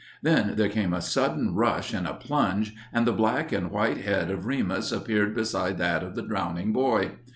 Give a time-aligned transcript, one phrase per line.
[0.23, 4.31] Then there came a sudden rush and a plunge and the black and white head
[4.31, 7.11] of Remus appeared beside that of the drowning boy.